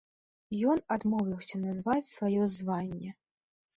Ён 0.71 0.79
адмовіўся 0.95 1.55
назваць 1.67 2.09
сваё 2.15 2.51
званне. 2.59 3.11